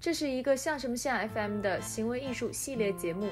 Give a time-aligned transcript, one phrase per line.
[0.00, 3.28] 这是一个像什么像 FM 的行为艺术系列节目，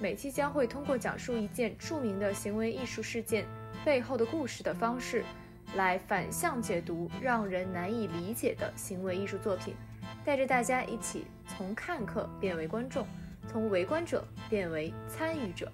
[0.00, 3.46] 每期将会通过讲述一件著名的行为艺术事件
[3.84, 5.24] 背后的故事的方式，
[5.76, 9.76] 来反向解读让人难以理解的行为艺术作品，
[10.24, 13.06] 带着大家一起从看客变为观众，
[13.46, 15.70] 从围观者变为参与者。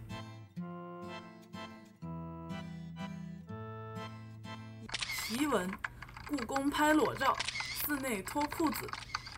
[5.27, 5.71] 奇闻：
[6.29, 7.35] 故宫拍裸照，
[7.87, 8.87] 寺内脱裤子。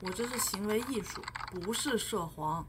[0.03, 2.67] 我这是行为艺术，不是涉黄。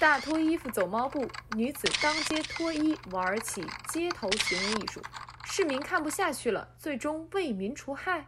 [0.00, 5.00] 大脱衣服走猫步，女子当街脱衣玩起街头行为艺术，
[5.44, 8.26] 市民看不下去了，最终为民除害。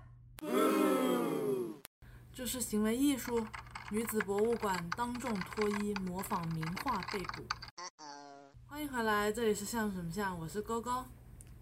[2.32, 3.44] 这是行为艺术，
[3.90, 7.42] 女子博物馆当众脱衣模仿名画被捕。
[8.66, 11.04] 欢迎回来，这里是像什么像，我是勾勾，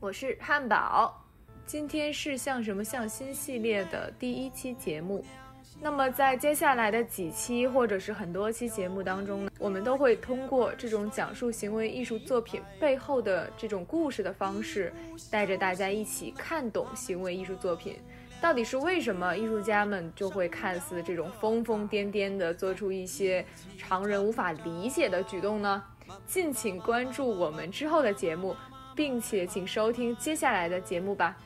[0.01, 1.30] 我是汉堡。
[1.70, 5.24] 今天是像什么像新系列的第一期节目，
[5.80, 14.93] 那么在接下来的几期或者是很多期节目当中呢，我们都会通过这种讲述行为艺术作品背后的这种故事的方式，
[15.30, 17.96] 带着大家一起看懂行为艺术作品，
[18.41, 23.46] 到底是为什么艺术家们就会看似这种疯疯癫癫的做出一些
[23.79, 25.80] 常人无法理解的举动呢？
[26.26, 28.57] 敬请关注我们之后的节目，
[28.96, 31.37] 并且请收听接下来的节目吧。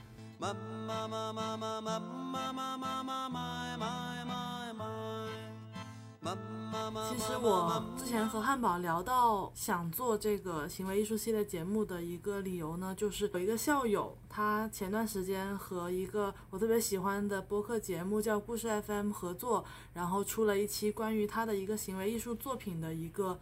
[7.09, 19.65] 其实我之前和汉堡聊到想做这个行为艺术系列节目的一个理由呢，就是有一个校友，他前段时间和一个我特别喜欢的播客节目叫故事 FM 合作，
[19.95, 23.39] 然后出了一期关于他的一个行为艺术作品的一个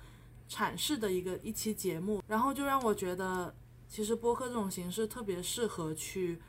[0.48, 3.52] 阐释的一个一期节目，然后就让我觉得，
[3.88, 6.40] 其实播客这种形式特别适合去。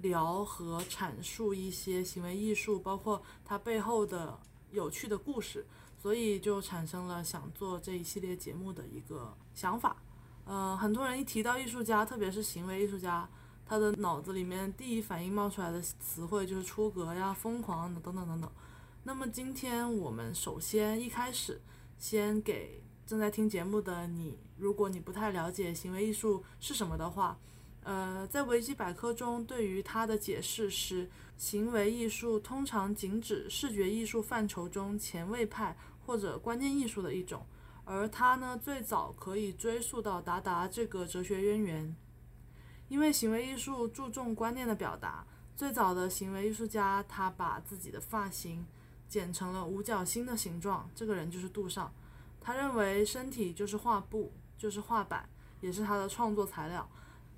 [0.00, 4.38] 聊和阐述一些行为艺术，包括它背后的
[4.70, 5.66] 有趣的故事，
[6.00, 9.96] 所以就产生了想做这一系列节目的一个想法。
[10.44, 13.28] 呃，很多人一提到艺术家，特别是行为艺术家，
[13.66, 18.50] 他的脑子里面第一反应冒出来的词汇就是出格呀、疯狂等等等等。
[19.02, 21.60] 那么今天我们首先一开始
[21.98, 27.36] 先给正在听节目的你，如果你不太了解行为艺术是什么的话。
[27.88, 37.46] 呃，在维基百科中，对于它的解释是：行为艺术通常仅指视觉艺术范畴中前卫派或者观念艺术的一种，
[37.86, 41.96] 而它呢，最早可以追溯到达达这个哲学渊源。
[42.88, 45.24] 因为行为艺术注重观念的表达，
[45.56, 48.66] 最早的行为艺术家他把自己的发型
[49.08, 51.90] 剪成了五角星的形状，这个人就是杜尚。
[52.38, 55.26] 他认为身体就是画布，就是画板，
[55.62, 56.86] 也是他的创作材料。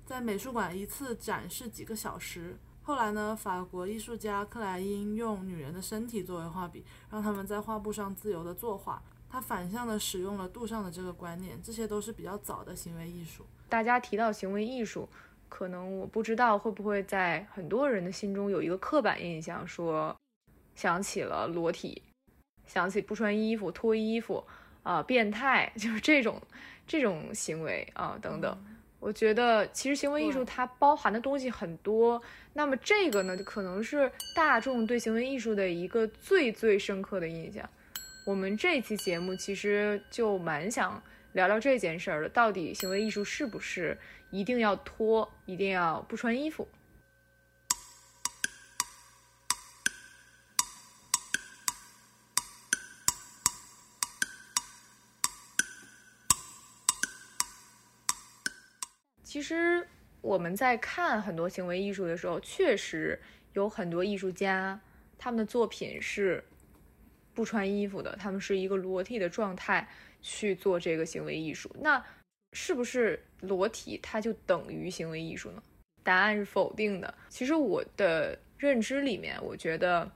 [0.05, 2.57] 在美术馆一次展示几个小时。
[2.83, 9.01] 后来呢，法国艺术家克莱因用女人的身体作为画笔，让他们在画布上自由地作画。
[9.29, 13.45] 他反向的使用了杜尚的这个观念，这些都是比较早的行为艺术。
[13.69, 15.07] 大家提到行为艺术，
[15.47, 20.13] 可能我不知道会不会在很多人的心中有一个刻板印象，说
[20.75, 22.01] 想起了裸体，
[22.65, 24.43] 想起不穿衣服、脱衣服
[24.83, 26.41] 啊，变态， 就是这种
[26.85, 28.57] 这种行为啊等等。
[29.01, 32.21] 我觉得其实行为艺术它包含的东西很多，
[32.53, 37.67] 那么这个呢，就可能是大众对行为艺术的一个最最深刻的印象。
[38.27, 41.01] 我们这期节目其实就蛮想
[41.33, 43.97] 聊聊这件事儿的，到底行为艺术是不是
[44.29, 46.67] 一定要脱，一定要不穿衣服？
[59.31, 59.87] 其实
[60.19, 63.17] 我们在看很多行为艺术的时候，确实
[63.53, 64.77] 有很多艺术家，
[65.17, 66.43] 他们的作品是
[67.33, 69.87] 不穿衣服的，他们是一个裸体的状态
[70.21, 71.73] 去做这个行为艺术。
[71.79, 72.05] 那
[72.51, 75.63] 是不是裸体它就等于行为艺术呢？
[76.03, 77.13] 答案是否定的。
[77.29, 80.11] 其实我的认知里面，我觉得，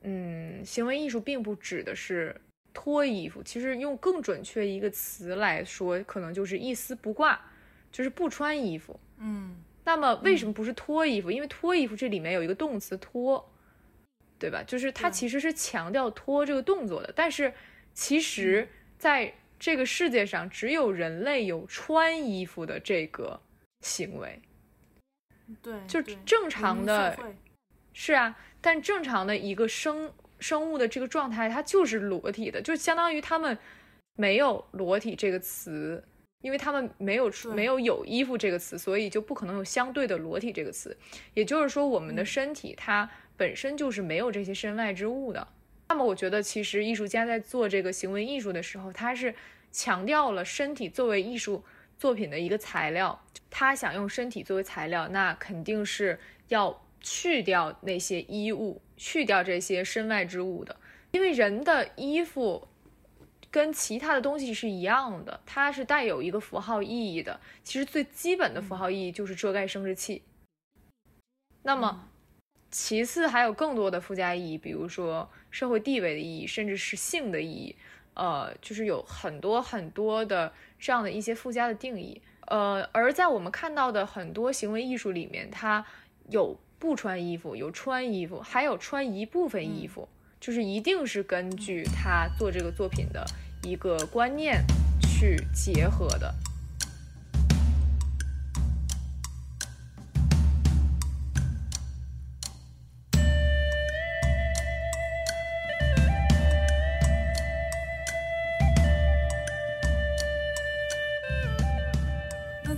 [0.00, 2.34] 嗯，行为艺术并不指的是
[2.72, 7.38] 脱衣服，其实用更准确一个词来说，可能就是一丝不挂。
[7.94, 9.54] 就是不穿衣服，嗯，
[9.84, 11.30] 那么为什么不是脱衣服？
[11.30, 13.48] 因为脱衣服这里面有一个动词脱，
[14.36, 14.64] 对吧？
[14.66, 17.12] 就是它其实是强调脱这个动作的。
[17.14, 17.54] 但是
[17.92, 18.68] 其实
[18.98, 23.40] 在这个世界上，只有人类有穿衣服的这个
[23.82, 24.42] 行为，
[25.62, 27.16] 对，就正常的，
[27.92, 28.36] 是啊。
[28.60, 33.56] 但正常的一个生生物的这个状态，它就是裸体的，就相当于他们
[34.16, 36.02] 没有裸体这个词。
[36.44, 40.94] 因为他们没有没有有衣服这个词，所以就不可能有相对的裸体这个词。
[41.32, 45.48] 也就是说，我们的身体它本身就是没有这些身外之物的。
[45.88, 49.34] 那么我觉得，其实艺术家在做这个行为艺术的时候，他是
[49.72, 51.64] 强调了身体作为艺术
[51.96, 53.18] 作品的一个材料。
[53.48, 60.76] 他想用身体作为材料，那肯定是要去掉那些衣物，去掉这些身外之物的。
[61.12, 62.68] 因为人的衣服
[63.54, 67.38] 跟其他的东西是一样的，它是带有一个符号意义的。
[67.62, 70.22] 其实最基本的符号意义就是遮盖生殖器。
[71.62, 72.08] 那么。
[72.76, 77.76] 其次还有更多的附加意义，比如说社会地位的意义，甚至是性的意义，
[78.14, 85.86] 呃，就是有很多很多的这样的一些附加的定义，呃，而在我们看到的很多行为艺术里面，它
[86.28, 90.08] 有不穿衣服，有穿衣服，还有穿一部分衣服，
[90.40, 93.24] 就是一定是根据他做这个作品的
[93.64, 94.62] 一个观念
[95.00, 96.34] 去结合的。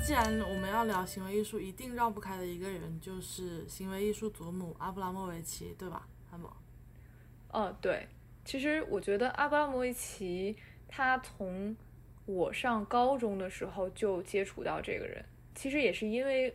[0.04, 6.06] 既然我们要聊行为艺术，一定绕不开的一个人就是行为艺术祖母阿布拉莫维奇，对吧？
[6.30, 6.56] 汉堡。
[7.50, 8.06] 哦，对，
[8.44, 10.56] 其实我觉得阿布拉莫维奇
[10.88, 11.76] 他从
[12.24, 15.24] 我上高中的时候就接触到这个人，
[15.54, 16.54] 其实也是因为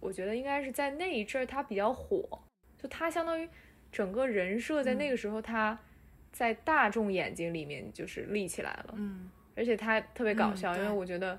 [0.00, 2.26] 我觉得应该是在那一阵儿他比较火，
[2.78, 3.48] 就他相当于
[3.90, 5.78] 整个人设在那个时候他
[6.32, 11.38] 在大众眼睛里面就是立起来了，嗯，而且他特别搞笑，因为我觉得。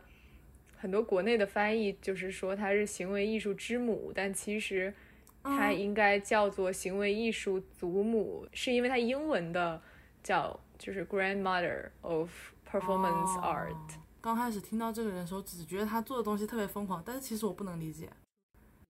[0.76, 4.94] 很多国内的翻译就是说他是行为艺术之母，但其实
[5.42, 9.82] 他应该叫做行为艺术祖母，是因为他英文的
[10.22, 12.30] 叫就是 grandmother of
[12.70, 13.74] performance art。
[14.20, 18.12] 刚开始听到这个人的时候，只觉得他做的东西特别疯狂，但是其实我不能理解。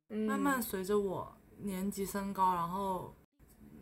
[0.10, 3.16] 慢慢随着我年级升高，然后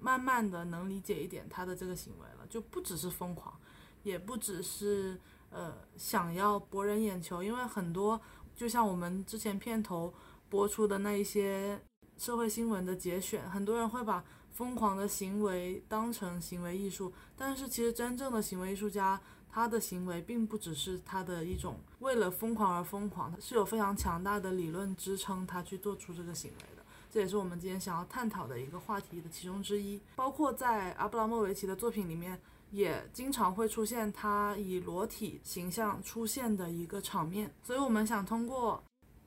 [0.01, 3.57] 慢慢的能理解一点他的这个行为了，就不只是疯狂，
[4.03, 5.17] 也不只是。
[5.53, 8.21] 呃，想要博人眼球，因为很多
[8.55, 10.13] 就像我们之前片头
[10.47, 11.77] 播出的那一些
[12.17, 19.19] 社会新闻的节选，很多人会把疯狂的行为当成行为艺术，但是其实真正的行为艺术家，
[19.49, 32.39] 他的行为并不只是他的一种为了疯狂而疯狂，是有非常强大的理论支撑他去做出这个行为的，这也是我们今天想要探讨的一个话题的其中之一，包括在阿布拉莫维奇的作品里面。
[32.71, 38.81] 也经常会出现他以裸体形象出现的一个场面，所以我们想通过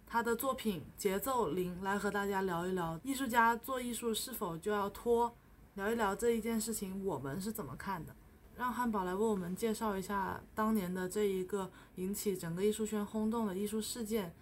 [0.06, 5.34] 他的作品《节奏零》来和大家聊一聊，艺术家做艺术是否就要拖？
[5.74, 8.14] 聊一聊这一件事情，我们是怎么看的？
[8.56, 14.32] 让汉堡来为我们介绍一下当年的这一个引起整个艺术圈轰动的艺术事件，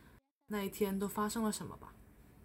[0.48, 1.94] 那一天都发生了什么吧。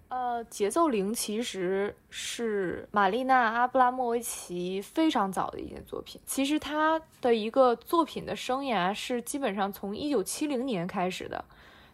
[0.08, 6.22] 呃，节奏零其实是玛丽娜·阿布拉莫维奇非常早的一件作品。
[6.26, 11.44] 其实她的一个作品的生涯是基本上从一九七零年开始的。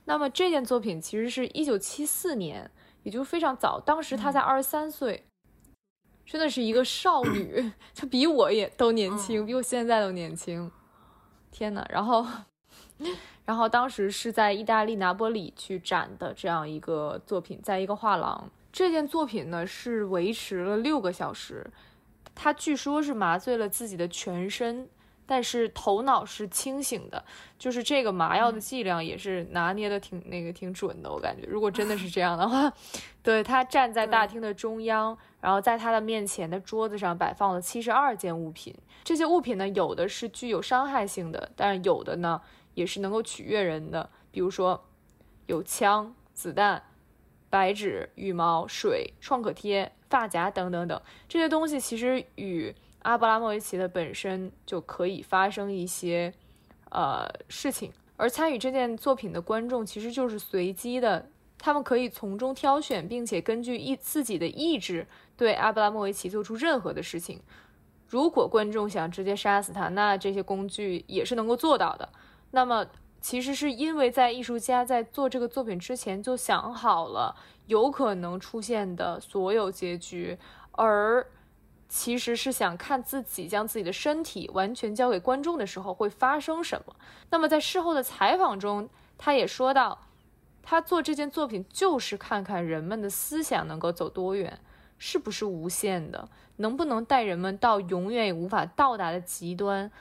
[0.06, 2.70] 那么这件作品其实是一九七四年，
[3.04, 3.80] 也就非常早。
[3.80, 5.26] 当时她才二十三岁，
[6.26, 10.72] 真的是一个少女， 她比我也都年轻，比我现在都年轻。
[11.52, 12.26] 天呐，然后。
[13.46, 18.50] 然后当时是在意大利拿波里去展的这样一个作品，在一个画廊。
[18.72, 21.70] 这件作品呢是维持了六个小时，
[22.34, 24.88] 他据说是麻醉了自己的全身，
[25.26, 27.24] 但是头脑是清醒的，
[27.58, 31.12] 就是这个麻药的剂量也是拿捏的挺那个挺准的。
[31.12, 32.72] 我感觉，如果真的是这样的话，
[33.24, 42.42] 对他站在大厅的中央，然后在他的面前的桌子上摆放了七十二件物品，这些物品呢有的是具有伤害性的，但是有的呢。
[42.76, 44.84] 也是能够取悦人的，比如说
[45.46, 46.82] 有枪、子弹、
[47.48, 56.34] 白纸、羽毛、水、创可贴、发夹等等等这些东西，其实与阿布拉莫维奇的本身就可以发生一些
[56.90, 65.08] 呃事情，而参与这件作品的观众其实就是随机的，他们可以从中挑选，并且根据意自己的意志
[65.38, 67.40] 对阿布拉莫维奇做出任何的事情。
[68.08, 72.08] 如果观众想直接杀死他，那这些工具也是能够做到的。
[72.52, 72.86] 那么，
[73.20, 80.38] 其实是因为在艺术家在做这个作品之前就想好了有可能出现的所有结局，
[80.74, 81.26] 而
[81.96, 86.96] 其实是想看自己将自己的身体完全交给观众的时候会发生什么。
[87.30, 90.08] 那么在事后的采访中，他也说到，
[90.64, 94.60] 他做这件作品就是看看人们的思想能够走多远，
[94.98, 99.92] 是不是无限的，能不能带人们到永远也无法到达的极端。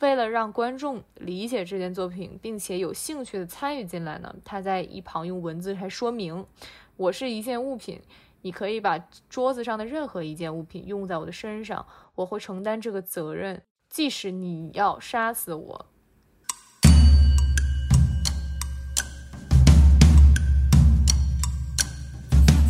[0.00, 6.44] 为了让观众理解这件作品，并且有兴趣的参与进来呢，他在一旁用文字来说明：
[6.96, 8.00] 我是一件物品，
[8.42, 8.96] 你可以把
[9.28, 15.86] 桌子上的任何一件物品用在我的身上，我会承担这个责任，即使你要杀死我。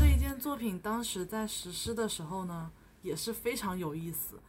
[0.01, 2.71] 这一件作品当时在实施的时候呢，
[3.03, 4.41] 也是非常有意思。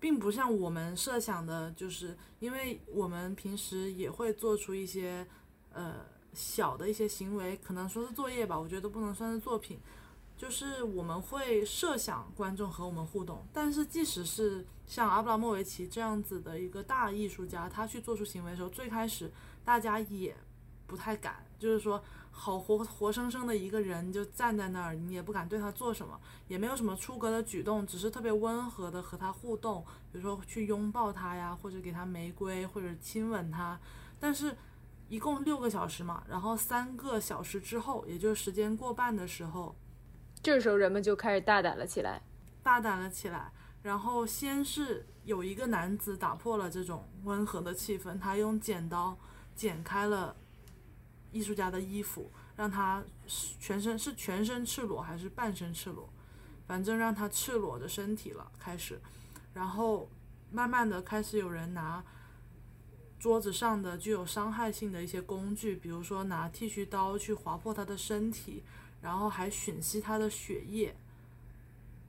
[0.00, 5.26] 并不像我们设想的，就是因为我们平时也会做出一些，
[5.72, 5.94] 呃，
[6.32, 9.80] 小的一些行为，可能说是作业吧，我觉得都不能算是作品。
[10.38, 19.30] 就是我们会设想观众和我们互动，但是即使是像阿布拉莫维奇这样子的一个大艺术家，他去做出行为的时候，最开始
[19.62, 20.34] 大家也
[20.86, 22.02] 不太敢，就是说。
[22.30, 33.76] 好活活生生的一个人就站在那儿，你也不敢对他做什么，也没有什么出格的举动，只是特别温和的和他互动，比如说去拥抱他呀，或者给他玫瑰，或者亲吻他。
[34.20, 34.56] 但是，
[35.08, 39.74] 一共六个小时嘛，然后三个小时之后，也就是时间过半的时候，
[40.42, 42.22] 这时候人们就开始大胆了起来，
[42.62, 43.52] 大胆了起来。
[43.82, 49.16] 然后先是有一个男子打破了这种温和的气氛，他用剪刀
[49.54, 50.36] 剪开了。
[51.30, 53.04] 艺术家的衣服，让他
[53.60, 56.08] 全身是全身赤裸还是半身赤裸，
[56.66, 58.50] 反正让他赤裸着身体了。
[58.58, 58.98] 开始，
[59.52, 60.08] 然后
[60.50, 62.02] 慢慢的开始有人拿
[63.18, 68.64] 桌子上的具有伤害性的一些工具，比如说拿剃须刀去划破他的身体，
[69.00, 70.96] 然后还吮吸他的血液，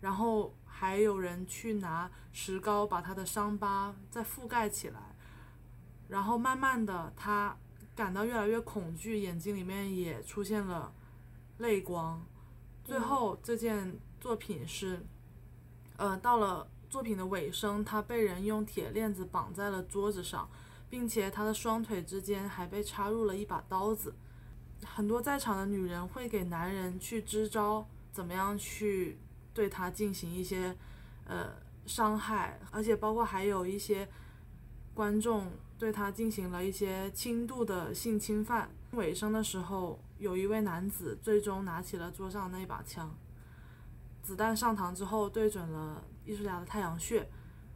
[0.02, 5.16] 然后还有人去拿石膏把他的伤疤再覆盖起来，
[6.08, 7.58] 然后慢慢的他。
[7.96, 10.94] 感到越来越恐惧，眼睛里面也出现了
[11.58, 12.26] 泪光。
[12.86, 15.06] 最后这件作品是，
[15.98, 20.50] 呃，到了作品的尾声，他被人用铁链子绑在了桌子上，
[20.90, 24.16] 并且他的双腿之间还被插入了一把刀子。
[24.86, 29.18] 很多在场的女人会给男人去支招，怎么样去
[29.54, 30.76] 对他进行一些
[31.26, 31.54] 呃
[31.86, 34.08] 伤害，而且包括还有一些
[34.94, 35.52] 观众。
[35.80, 38.70] 对他进行了一些轻度的性侵犯。
[38.92, 43.10] 尾声的时候，有一位男子最终拿起了桌上那一把枪，
[44.22, 47.26] 子弹上膛之后对准了艺术家的太阳穴，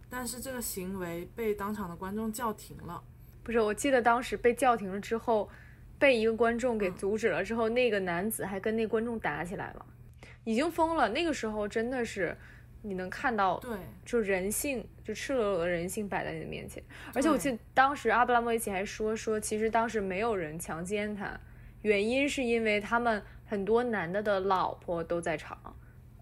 [0.10, 3.02] 但是这个行为被当场的观众叫停了。
[3.42, 5.50] 不是，我记得当时被叫停了之后，
[6.04, 9.86] 被一个观众给阻止了之后，那个男子还跟那观众打起来了，
[10.44, 11.08] 已经疯了。
[11.08, 12.36] 那个时候真的是。
[12.86, 16.84] 你能看到，对，就人性，就赤裸裸的人性摆在你的面前。
[17.16, 21.40] 而且我记得当时阿布拉莫维奇还说说，其实当时没有人强奸他，
[21.84, 25.58] 原因是因为他们很多男的的老婆都在场，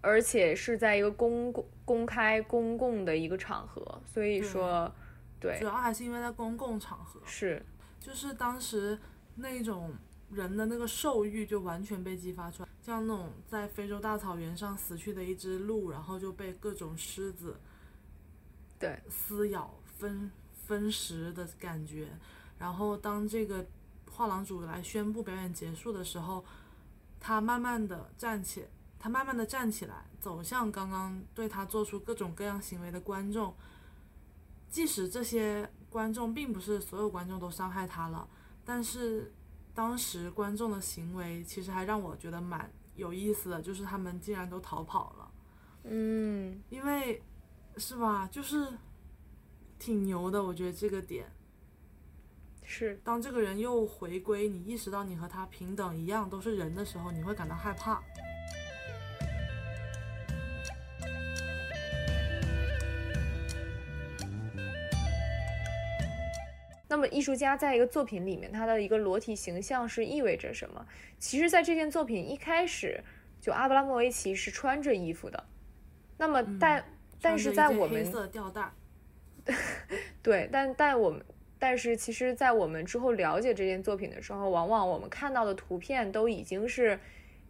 [0.00, 4.94] 而且是在一个公共公开公共的一个场合，所以说，
[5.40, 7.60] 对，主要还是因为在公共场合，是，
[7.98, 8.96] 就是当时
[9.36, 9.94] 那种。
[10.32, 17.60] 人的那个兽欲就完全被激发出来，像那种在非洲大草原上死去的一只鹿，然后就被各种狮子，
[18.78, 20.30] 对撕咬、分
[20.66, 22.08] 分食的感觉。
[22.58, 23.66] 然后当这个
[24.10, 26.42] 画廊主来宣布表演结束的时候，
[27.20, 28.64] 他慢慢的站起，
[28.98, 33.54] 他慢慢的站起来，走向刚刚对他做出各种各样行为的观众。
[34.70, 38.26] 即使这些观众并不是所有观众都伤害他了，
[38.64, 39.32] 但是。
[39.74, 45.30] 当时观众的行为其实还让我觉得蛮有意思的，就是他们竟然都逃跑了。
[45.84, 47.22] 嗯，因为
[47.78, 48.68] 是吧，就是
[49.78, 51.32] 挺牛的，我觉得这个点
[52.62, 58.02] 是当这个人又回归，你意识到你和他平等一样都是人的时候，你会感到害怕。
[66.92, 70.86] 那么，艺术家在一个作品里面，他的一个裸体形象是意味着什么？
[71.18, 73.02] 其实，在这件作品一开始，
[73.40, 75.42] 就阿布拉莫维奇是穿着衣服的。
[76.18, 76.84] 那么，但
[77.22, 78.70] 但是在我们黑色吊带，
[80.22, 81.24] 对，但但我们
[81.58, 87.00] 但是其实，在我们之后了解这件作品的时候，往往我们看到的图片都已经是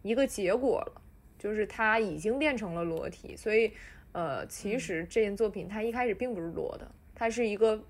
[0.03, 1.01] 一个结果了，
[1.37, 3.35] 就是他已经变成了裸体。
[3.35, 3.73] 所以，
[4.13, 7.83] 呃，其实这件作品它一开始并不是裸的，它是一个。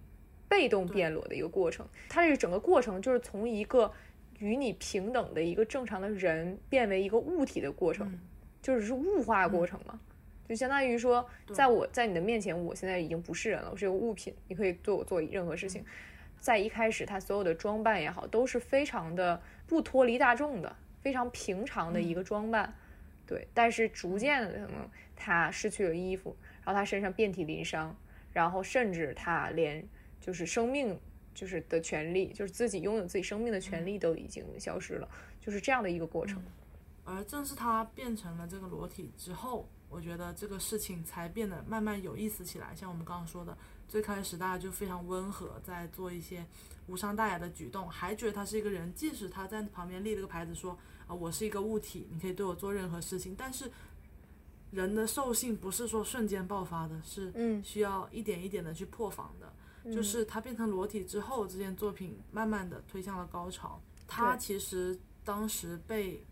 [0.53, 3.91] 被动变裸的一个过程，它这个整个过程就是从一个
[4.37, 8.19] 与你平等的一个正常的人变为一个物体的过程，
[8.61, 9.99] 就是是物化过程嘛，
[10.47, 15.83] 就相当于说，在我在你的面前，我现在已经不是人了，我是一个物品，你可以对我做任何事情。
[16.39, 22.75] 在一开始，他所有的装扮也好，都是非常的不脱离大众的，非常平常的一个装扮，
[23.25, 23.47] 对。
[23.55, 27.97] 但是逐渐的，可能他失去了衣服，然后他身上遍体鳞伤，
[28.33, 29.83] 然后甚至他连。
[30.25, 30.97] 就是生命，
[31.35, 35.09] 就是的权利，就是自己拥有自己生命的权利都已经消失了，
[35.41, 36.41] 就是这样的一个过程。
[37.03, 42.73] 而正是他变成了这个裸体之后，我觉得这个事情才变得慢慢有意思起来。
[42.73, 43.57] 像我们刚刚说的，
[43.89, 46.45] 最开始大家就非常温和，在做一些
[46.87, 53.69] 无伤大雅的举动，还觉得他是一个人，即使他在旁边立了个牌子说啊，我是一个物体，你可以对我做任何事情，但是。
[54.71, 59.53] 人的兽性不是说瞬间爆发的，是需要一点一点的去破防的。
[59.85, 63.81] 就是他变成裸体之后，这件作品慢慢的推向了高潮。
[64.07, 66.25] 他其实当时被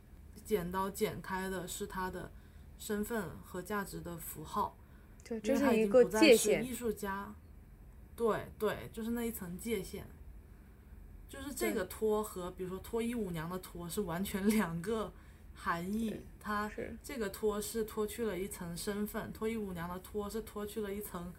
[0.45, 2.31] 剪刀剪开的是他的
[2.77, 4.77] 身份和价值的符号，
[5.23, 6.65] 对，这是一个界限。
[6.65, 7.33] 艺术家，
[8.15, 10.03] 对对，就是那一层界限，
[11.27, 15.11] 就是这个脱和比如说脱衣舞娘的脱是完全 两个。
[15.53, 16.71] 含义，它
[17.03, 21.31] 这个脱是脱去了一层身份，脱衣舞娘的脱是脱去了一层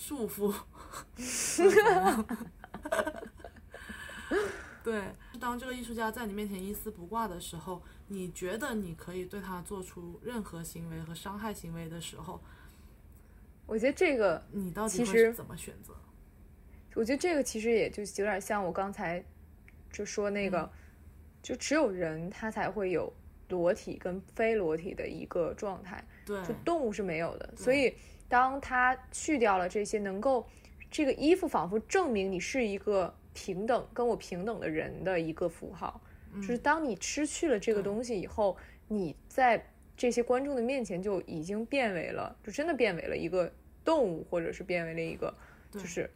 [0.00, 0.54] 束缚。
[4.82, 5.02] 对，
[5.38, 12.40] 当这个艺术家在你面前一丝不挂的时候，你觉得你可以对他做出任何行为和伤害行为的时候，
[13.66, 15.94] 我觉得这个你到底会怎么选择？
[16.94, 19.22] 我觉得这个其实也就有点像我刚才
[19.92, 20.70] 就说那个。
[21.42, 23.10] 就只有人，他才会有
[23.48, 27.50] 裸体跟非裸体的一个状态，对，就动物是没有的。
[27.56, 27.94] 所以，
[28.30, 30.48] 当他去掉了这些，能够
[30.90, 36.00] 这个衣服仿佛证明你是一个平等、跟我平等的人的一个符号。
[36.36, 38.56] 就是当你失去了这个东西以后，
[38.86, 43.52] 你在这些观众的面前就已经变为了，就真的变为了一个
[43.84, 45.34] 动物，或者是变为了一个，
[45.72, 46.08] 就是，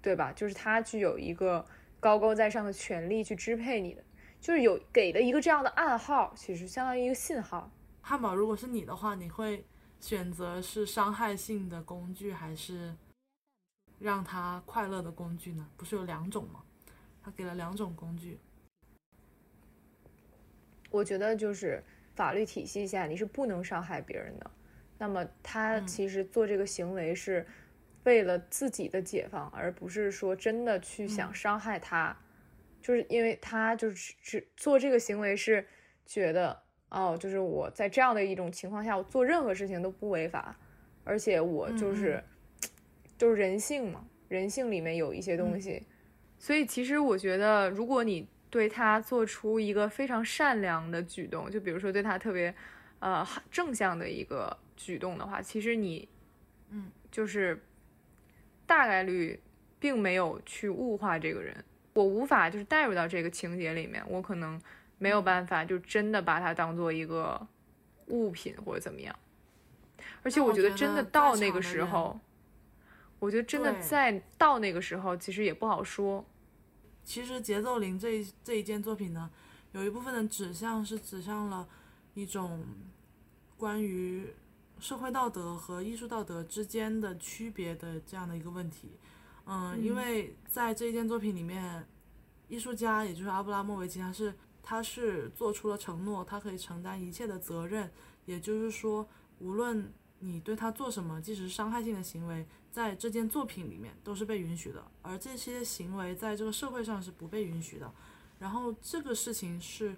[0.00, 0.32] 对吧？
[0.34, 1.62] 就是他具有一个
[2.00, 4.02] 高高在上的权利去支配你的。
[4.40, 7.70] 就是有给的一个这样的暗号，其实相当于一个信号。
[8.00, 9.64] 汉堡，如果是你的话，你会
[10.00, 12.94] 选择是伤害性的工具，还是
[13.98, 15.68] 让他快乐的工具呢？
[15.76, 16.62] 不是有两种吗？
[17.22, 18.38] 他给了两种工具。
[20.90, 21.82] 我觉得就是
[22.14, 24.50] 法律体系下你是不能伤害别人的。
[24.98, 27.46] 那么他其实做这个行为是
[28.04, 32.16] 为了自己的解放，而不是说真的去想伤害他。
[32.80, 35.66] 就是因为他就是只做这个行为是
[36.06, 36.62] 觉得
[36.96, 40.56] 哦，就是我在这样的一种情况下，我做任何事情都不违法，
[41.04, 42.24] 而且我就是
[43.18, 45.82] 就是人性嘛，人性里面有一些东西，
[46.38, 52.54] 所以其实我觉得，如果你对他做出一个非常善良的举动，就比如说对他特别
[53.00, 56.08] 呃正向的一个举动的话，其实你
[56.70, 57.62] 嗯，就是
[58.64, 59.38] 大概率
[59.78, 61.62] 并没有去物化这个人。
[61.92, 64.60] 我无法就是带入到这个情节里面，我可能
[64.98, 67.46] 没有办法就真的把它当做一个
[68.06, 69.14] 物品或者怎么样。
[70.22, 72.18] 而且我觉得真的到那个时候，
[73.18, 76.24] 我觉得真的在到那个时候，其实也不好说。
[77.04, 79.30] 其实《节奏零》这这一件作品呢，
[79.72, 81.68] 有一部分的指向是指向了
[82.14, 82.64] 一种
[83.56, 84.26] 关于
[84.80, 88.90] 社会道德和艺术道德之间的区别的这样的一个问题。
[89.44, 91.86] 嗯，因为在这一件作品里面，
[92.48, 94.34] 艺术家也就是阿布拉莫维奇，他是
[94.66, 97.88] 他是做出了承诺，他可以承担一切的责任。
[98.24, 99.06] 也就是说，
[99.38, 107.88] 无论你对他做什么，即使是伤害性的行为，在这件作品里面都是被允许的，而这些行为在这个社会上是不被允许的。
[108.40, 109.94] 然后这个事情是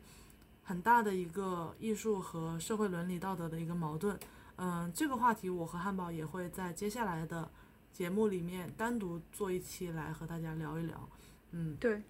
[0.63, 4.21] 很大的一个艺术和社会伦理道德的一个矛盾。
[4.57, 7.51] 嗯，这个话题我和汉堡也会在接下来的。
[7.91, 11.09] 节目里面单独做一期来和大家聊一聊，
[11.51, 12.01] 嗯，对，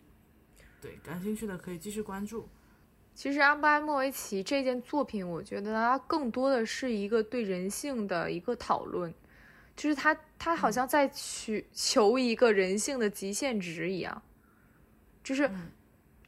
[0.80, 2.48] 对，感兴趣的可以继续关注。
[3.14, 9.12] 其实阿巴莫维奇这件作品，我觉得它更多的是一个对人性的一个讨论，
[9.74, 14.22] 就是他他好像在去求一个人性的极限值一样，
[15.24, 15.50] 就是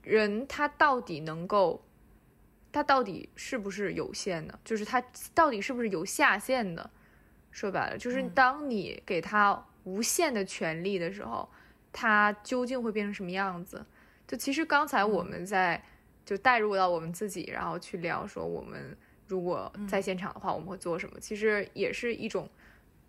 [0.02, 1.80] 人他到底能够，
[2.72, 4.58] 他到底是不是有限的？
[4.64, 5.00] 就是他
[5.32, 6.90] 到底是不是有下限的？
[7.52, 11.48] 说白了，就是当你给他无限的权利的时候，
[11.92, 13.86] 他究竟会变成什么样子？
[14.30, 15.82] 就其实刚才我们在
[16.24, 21.18] 就带入到我们自己，然后去聊说我们如果在现场的话，我们会做什么？
[21.18, 22.48] 其实也是一种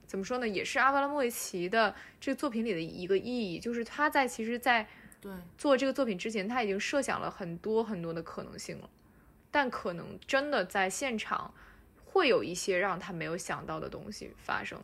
[0.07, 0.47] 怎么说呢？
[0.47, 4.87] 也是阿巴拉莫维奇的这个作品里的一个意义，就是他在其实，在
[5.21, 8.89] 对做这个作品之前，他已经设想了很多很多的可能性了，
[9.51, 11.53] 但可能真的在现场。
[12.13, 14.77] 会有一些让他没有想到的东西发生，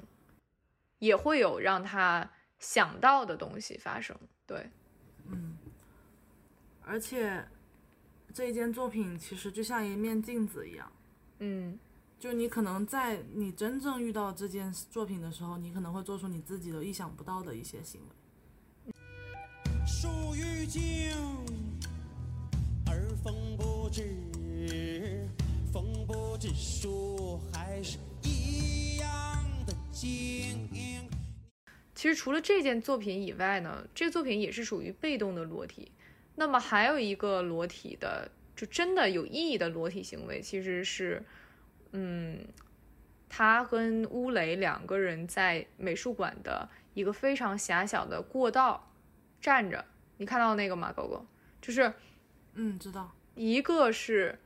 [1.00, 4.17] 也会有让他想到的东西发生。
[4.45, 4.69] 对，
[5.26, 5.58] 嗯，
[6.89, 7.45] 而且
[8.34, 10.89] 这一件作品其实就像一面镜子一样，
[11.39, 11.78] 嗯，
[12.17, 18.93] 就你可能在你真正遇到这件作品的时候，你可能会做出你自己都意想不到的一些行为。
[19.86, 20.82] 树欲静
[22.86, 25.28] 而风不止。
[25.73, 30.69] 风不止，树还是一样的静。
[31.93, 35.91] 其实除了这件作品以外呢，这个作品也是属于被动的裸体。
[36.39, 41.26] 那么还有一个裸体的，就真的有意义的裸体行为，其实是，
[41.93, 42.47] 嗯，
[43.28, 48.91] 他跟乌雷两个人在美术馆的一个非常狭小的过道
[49.41, 49.84] 站着。
[50.17, 51.26] 你看到那个吗，狗狗？
[51.60, 51.91] 就是，
[52.54, 53.12] 嗯，知道。
[53.34, 54.38] 一个是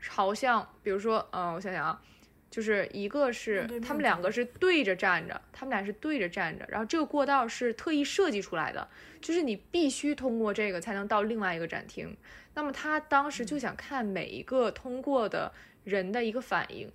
[0.00, 2.02] 朝向，比如说，嗯，我想想啊。
[2.50, 8.88] 就是一个是他们两个是对着站着，他们俩是对着站着，然后这个过道是特意设计出来的，
[9.20, 12.16] 就是你必须通过这个才能到另外一个展厅。
[12.54, 15.52] 那么他当时就想看每一个通过的
[15.84, 16.90] 人的一个反应，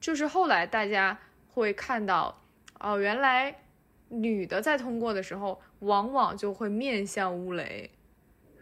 [0.00, 2.42] 就是后来大家会看到，
[2.78, 3.60] 哦，原来
[4.08, 7.90] 女的在通过的时候往往就会面向乌雷，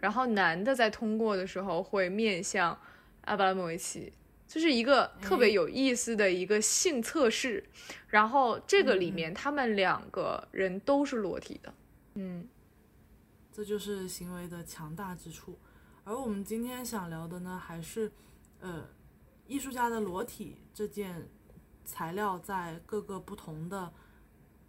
[0.00, 2.80] 然后男的在通过的时候会面向
[3.20, 4.12] 阿巴拉莫维奇。
[4.50, 7.64] 就是一个特别有意思的一个性测试，
[8.08, 11.72] 然后这个里面他们两个人都是裸体的，
[12.14, 12.48] 嗯，
[13.52, 15.56] 这就是行为的强大之处。
[16.02, 18.10] 而我们今天想聊的呢，还是
[18.58, 18.88] 呃，
[19.46, 21.28] 艺术家的裸体这件
[21.84, 23.92] 材料在各个不同的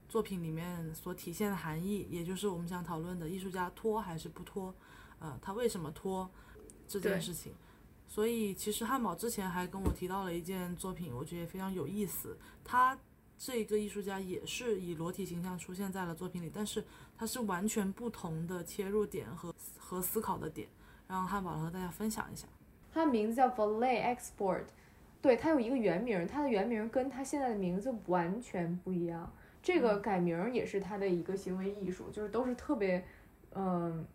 [0.08, 4.76] 作品里面所体现的含义，也就是我们想讨论的艺术家脱还是不脱，
[5.17, 6.30] 呃，他为什么脱
[6.88, 7.56] 这件事情。
[8.12, 12.38] 所以，其实汉堡之前还跟我提到了一件作品，我觉得也非常有意思。
[12.62, 13.00] 他
[13.38, 16.84] 这个艺术家也是以裸体形象出现在了作品里，但是
[17.17, 20.67] 他是完全不同的切入点和和思考的点。
[21.08, 22.45] 让汉堡和大家分享一下。
[22.91, 24.65] 他的名字叫 Valet Export，
[25.21, 29.32] 对他有一个原名，他的原名跟他现在的名字完全不一样。
[29.63, 33.06] 这个改名也是他的一个行为艺术，就是都是特别，
[33.54, 34.06] 嗯，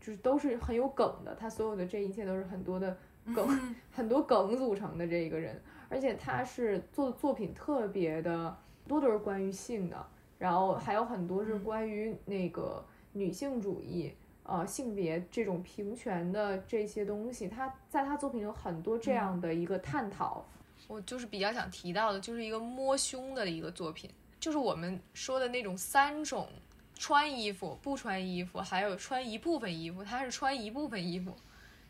[0.00, 1.32] 就是都是很有梗的。
[1.36, 2.98] 他所有的这一切都是很多的。
[3.34, 10.06] 梗很多梗组成的这一个人，而且他是做的作品特别的多，都是关于性的，
[10.38, 17.48] 然后还有很多是关于那个女性主义、呃性别这种平权的这些东西。
[17.48, 20.46] 他在他作品有很多这样的一个探讨。
[20.86, 24.08] 我就是比较想提到的，就是一个摸胸的一个作品，
[24.38, 26.48] 就是我们说的那种三种
[26.94, 31.34] 穿衣服、不穿衣服，还有穿一部分衣服，他是穿一部分衣服。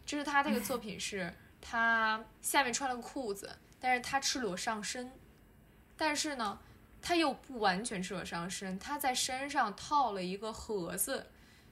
[0.07, 5.13] 就是他这个作品是，他下面穿了个裤子，但是他赤裸上身，
[5.97, 6.59] 但是呢，
[7.03, 11.27] 他又不完全赤裸上身，他在身上套了一个盒子，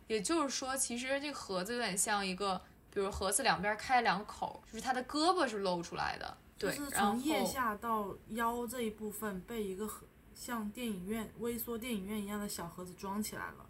[0.09, 13.67] 也就是说，其实这个盒子有点像一个，比如盒子两边开两口，就是他的胳膊是露出来的，对，然后从腋下到腰这一部分被一个盒像电影院微缩电影院一样的小盒子装起来了。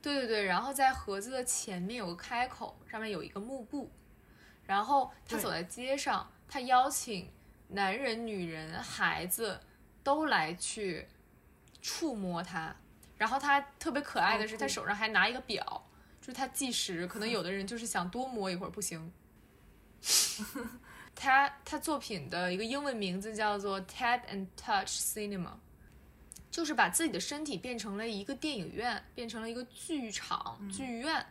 [0.00, 3.90] 对对对，然后在盒子的前面有个开口，上面有一个幕布，
[4.64, 7.30] 然后他走在街上，他邀请
[7.68, 9.60] 男人、女人、孩子
[10.02, 11.06] 都来去
[11.82, 12.74] 触摸他，
[13.16, 15.84] 然后他特别可爱的是，他手上还拿一个表，
[16.20, 19.12] 就是他计时，可能有的人就是想多摸一会儿不行。
[21.14, 25.54] 他他作品的一个英文名字叫做 Ted and Touch Cinema。
[26.50, 31.26] 就是把自己的身体变成了一个电影院，变成了一个剧场、剧院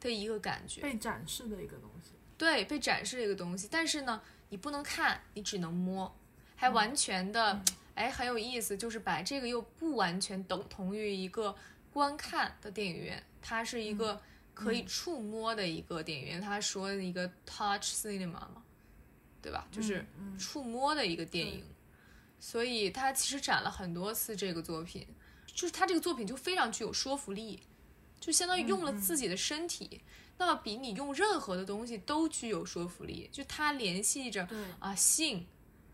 [0.00, 2.12] 的一个感觉，被展示的一个东西。
[2.36, 3.68] 对，被展示的一个东西。
[3.70, 6.16] 但是呢，你不能看，你只能摸，
[6.56, 7.62] 还完全的，
[7.94, 8.76] 哎，很有意思。
[8.76, 11.54] 就是把这个又不完全等同于一个
[11.92, 14.20] 观看的电影院，它是一个
[14.54, 16.40] 可以触摸的一个电影院。
[16.40, 18.62] 他说的一个 touch cinema 嘛，
[19.42, 19.66] 对吧？
[19.70, 20.06] 就是
[20.38, 21.64] 触摸的一个电影。
[22.40, 25.06] 所以他其实展了很多次这个作品，
[25.46, 27.60] 就是他这个作品就非常具有说服力，
[28.20, 30.02] 就相当于用了自己的身体，
[30.38, 33.28] 那么比你用任何的东西都具有说服力。
[33.32, 34.48] 就他联系着
[34.78, 35.46] 啊性，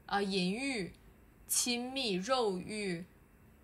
[0.07, 0.93] 啊淫欲、
[1.49, 3.05] 亲密、肉欲，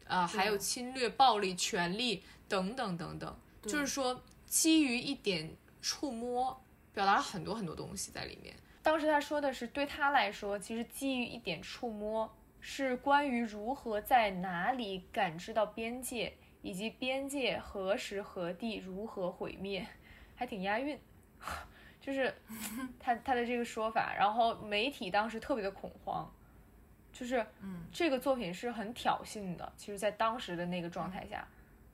[0.07, 6.65] 啊还有侵略、暴力、权力等等等等，就是说基于一点触摸，
[6.95, 8.57] 表达了很多很多东西在里面。
[8.83, 12.35] 当时他说的是，对他来说，其实基于一点触摸。
[12.61, 19.87] 是关于如何在哪里感知到边界，以及边界何时何地如何毁灭，
[20.37, 20.99] 还挺押韵，
[22.01, 22.35] 就是
[23.01, 24.15] 他他的这个说法。
[24.15, 26.31] 然后媒体当时特别的恐慌，
[27.13, 29.73] 就是嗯，这个作品是很挑衅的。
[29.77, 31.49] 其实，在当时的那个状态下，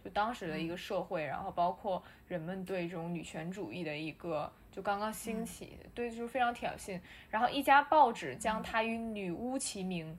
[0.05, 7.01] 就当时的一个社会，然后包括人们对这种女权主义的一个就刚刚兴起，对，就是非常挑衅。
[7.31, 10.19] 然后一家报纸将它与女巫齐名。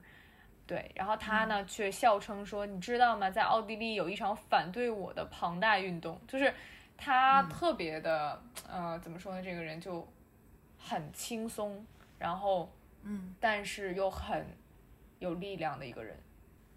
[0.68, 3.30] 对，然后他呢却笑称说：“你知道吗？
[3.30, 6.52] 在奥地利有一场反对我的庞大运动，就是
[6.94, 9.42] 他特别的，呃，怎么说呢？
[9.42, 10.06] 这个人就
[10.78, 11.86] 很轻松，
[12.18, 12.70] 然后
[13.02, 14.46] 嗯，但是又很
[15.20, 16.14] 有力量的一个人。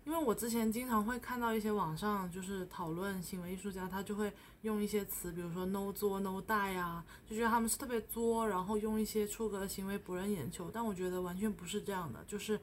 [0.04, 10.71] 因为我之前经常会看到一些网上就是讨论行为艺术家，他就会用一些词，比如说 no 作 no die 啊，就觉得他们是特别作，然后用一些出格的行为博人眼球。
[10.73, 12.60] 但我觉得完全不是这样的，就是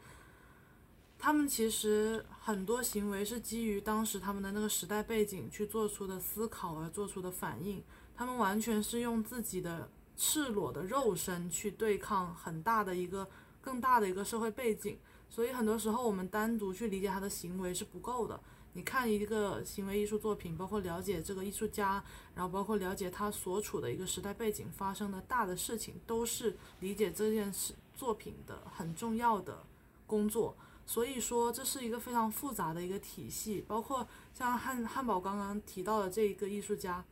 [1.18, 7.82] 他们其实很多行为是基于当时他们的那个时代背景去做出的思考而做出的反应，
[8.16, 13.28] 他们完全是用自己的赤裸的肉身去对抗很大的一个
[13.60, 14.96] 更大的一个社会背景。
[15.28, 18.40] 所以很多时候，我们单独去理解他的行为是不够的。
[18.74, 22.02] 你看一个行为艺术作品，包括了解这个艺术家，
[22.34, 29.64] 然后包括了解他所处的一个时代背景发生的大的事情，都是理解这件事作品的很重要的
[30.06, 30.56] 工作。
[30.88, 33.62] 所以说，这是一个非常复杂的一个体系。
[33.68, 37.04] 包括像汉汉堡刚刚提到的这一个艺术家，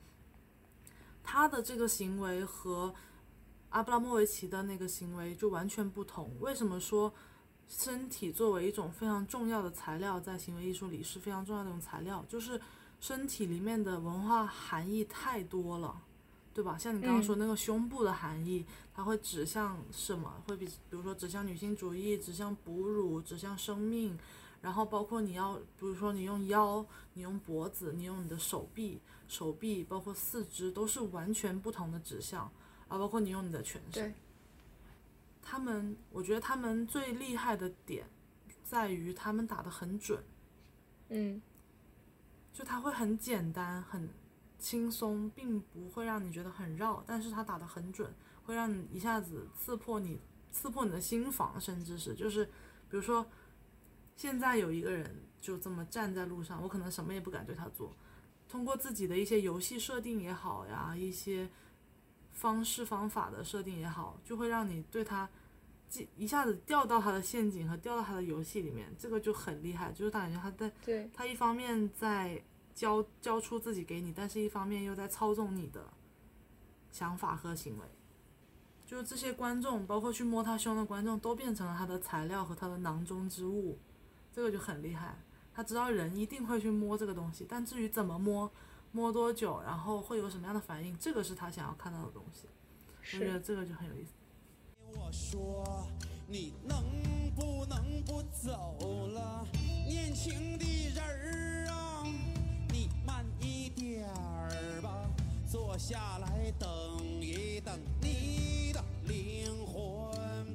[1.23, 2.95] 他的这个行为和
[3.69, 6.31] 阿布拉莫维奇的那个行为就完全不同。
[6.41, 7.13] 为什么说？
[7.69, 12.25] 身体作为一种非常重要的材料，在行为艺术里是非常重要的一种材料。
[12.29, 12.61] 就是
[13.01, 16.01] 身体里面的文化含义太多了，
[16.57, 16.79] 对吧？
[16.79, 18.65] 像你刚刚说那个胸部的含义，
[18.95, 20.43] 它会指向什么？
[20.49, 24.19] 会比比如说指向女性主义，指向哺乳，指向生命。
[24.63, 32.51] 然后包括你要，比如说你用腰，你用脖子，你用你的手臂，手臂包括四肢都是完全不同的指向，
[32.89, 34.15] 啊，包括你用你的全身。
[35.43, 38.09] 他们，我觉得他们最厉害的点，
[38.65, 40.25] 在于他们打得很准，
[41.11, 41.43] 嗯，
[42.55, 44.09] 就他会很简单、很
[44.59, 48.13] 轻松，并不会让你觉得很绕，但是他打得很准，
[48.45, 52.45] 会让你一下子刺破你、刺破你的心房，甚至是就是，
[52.89, 53.27] 比如说，
[54.17, 57.95] 现在有一个人就这么站在路上，我可能什么也不敢对他做，
[58.49, 61.49] 通过自己的一些游戏设定也好呀，一些。
[62.33, 65.27] 方式方法的设定也好，就会让你对他，
[65.95, 69.91] 一一下子掉到他的陷阱和掉到他的游戏里面，这个就很厉害。
[69.91, 72.39] 就是他感觉他在，对他一方面在
[72.77, 75.93] 交交出自己给你，但是一方面又在操纵你的
[76.93, 77.85] 想法和行为。
[78.87, 83.77] 就是这些观众，包括去摸他胸的观众，都变成了他的材料和他的囊中之物，
[84.33, 85.17] 这个就很厉害。
[85.53, 88.49] 他知道人一定会去摸这个东西，但至于怎么摸。
[88.93, 90.97] 摸多久，然后会有什么样的反应？
[90.99, 92.47] 这个是他想要看到的东西。
[93.13, 94.15] 我觉得这个就很有意思。
[94.95, 95.87] 我说
[96.27, 96.83] 你能
[97.35, 99.47] 不能不走了，
[99.87, 101.86] 年轻的人儿啊，
[105.79, 106.69] 下来等
[107.21, 110.47] 一等你的灵魂。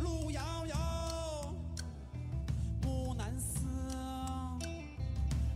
[0.00, 1.54] 路遥遥，
[2.82, 3.66] 木难思。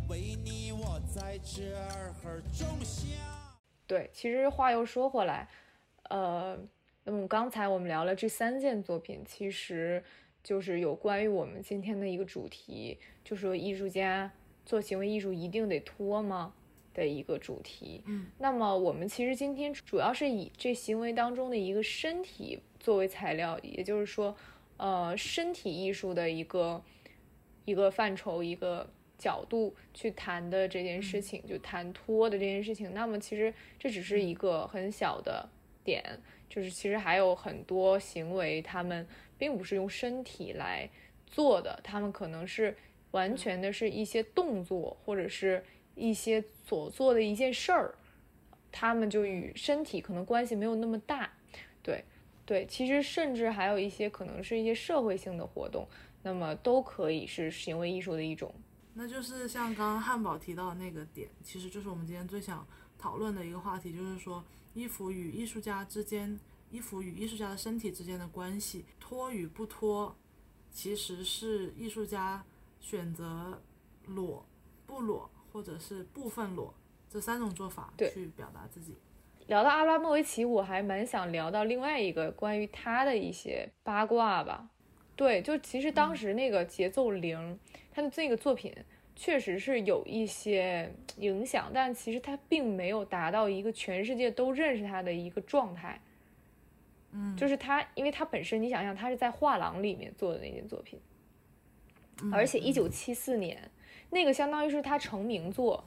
[0.09, 2.13] 为你我在这儿
[2.53, 3.05] 种下。
[3.87, 5.49] 对，其实话又说回来，
[6.11, 6.59] 呃，
[7.05, 10.03] 那么刚才我们聊了这三件作品，其实
[10.43, 14.33] 就是有关于我们今天的一个主题，就是说艺术家
[14.65, 16.53] 做行为艺术一定得脱吗
[16.97, 18.03] 的一个主题。
[18.07, 24.35] 嗯，那么我们其实今天主要是以这行为当中的一个身体作为材料，也就是说，
[24.79, 26.83] 呃，身体艺术的一个
[27.65, 28.89] 一个范畴，一个。
[29.19, 32.93] 角度去谈的这件事情，就谈脱的这件事情。
[32.93, 35.49] 那么其实这只是一个很小的
[35.83, 36.05] 点，
[36.51, 40.87] 就是其实还有很多行为，他们并不是用身体来
[41.27, 42.77] 做的，他们可能是
[43.13, 45.65] 完全的是一些动作，或者是
[45.97, 47.95] 一些所做的一件事儿，
[48.71, 51.33] 他们就与身体可能关系没有那么大。
[51.83, 52.05] 对，
[52.45, 55.89] 对，其实甚至还有一些可能是一些社会性的活动，
[56.23, 58.55] 那么都可以是行为艺术的一种。
[58.95, 62.67] 那就是像刚刚汉堡提到的那个点，其实就是我们今天最想
[62.99, 64.43] 讨论的一个话题，就是说
[64.75, 66.39] 衣服与艺术家之间，
[66.71, 70.17] 衣服与艺术家的身体之间的关系，脱与不脱，
[70.71, 72.45] 其实是艺术家
[72.81, 73.61] 选择
[74.07, 74.45] 裸、
[74.87, 76.75] 不裸或者是部分裸
[77.09, 78.95] 这三种做法去表达自己。
[79.47, 84.69] 聊到阿拉莫维奇，我还蛮想聊到另外一个关于他的一些八卦吧。
[85.15, 87.59] 对，就其实当时那个节奏零。
[87.91, 88.71] 他的这个作品
[89.15, 95.99] 确实是有一些影响，但其实他并没有达到一个全世界都认识他的一个状态。
[97.13, 101.01] 嗯，就是他，因为他本身，你想想，他是在画廊里面做的那件作品，
[102.31, 103.71] 而且一九七四年，
[104.11, 105.85] 那个相当于是他成名作，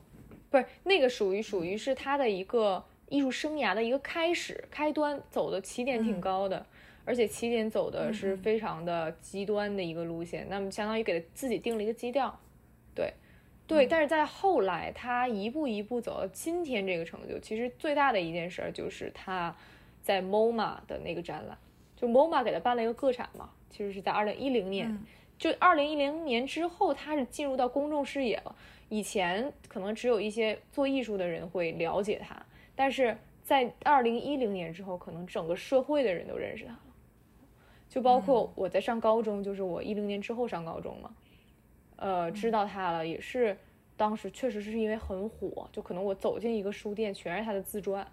[0.50, 6.66] 不是那个属于属于是他的一个艺术生涯的一个开始开端，走的起点挺高的。
[7.06, 12.40] 而且起点走的是非常的极端的一个路线，那么相当于给自己定了一个基调，
[12.94, 13.12] 对，
[13.66, 13.88] 对。
[13.88, 19.56] 但是在后来，他一步一步走到今天这个成就，其实最大的一件事儿就是他
[20.04, 21.58] 在 MoMA 的那个展览，
[21.96, 25.04] 就 MoMA 给他办了一个个展嘛，其实是在二零一零年，
[25.40, 28.56] 就二零一零年之后，他是进入到公众视野了。
[28.90, 32.36] 以前可能只有一些做艺术的人会了解他，
[32.76, 36.80] 但是在二零一零年之后，可能整个社会的人都认识他了。
[37.88, 41.16] 就包括我在上高中，就是我一零年之后上高中嘛，
[41.96, 43.58] 呃，知道他了，也是
[43.96, 48.06] 当时确实是因为很火，就可能我走进一个书店，全是他的自传。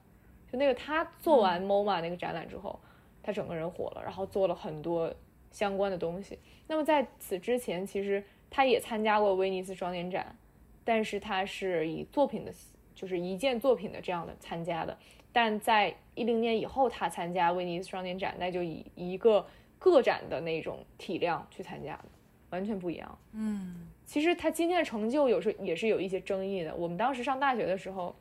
[0.50, 2.78] 就那个他做完 MoMA 那个展览之后，
[3.22, 5.12] 他整个人火了，然后做了很多
[5.56, 6.38] 相关的东西。
[6.66, 10.36] 那么在此之前，其实他也参加过威尼斯双年展，
[10.84, 12.52] 但是他是以作品的，
[12.94, 14.98] 就是一件作品的这样的参加的。
[15.32, 19.46] 但在一零年以后，他参加威尼斯双年展，那就以一个。
[19.78, 22.04] 个展的那种体量去参加的，
[22.50, 23.18] 完全不一样。
[23.32, 26.74] 嗯，其实他今天的成就有时候也是有一些争议的。
[26.74, 28.16] 我们当时上大学的时候，